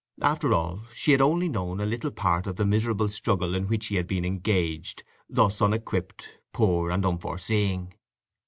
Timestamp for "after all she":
0.23-1.11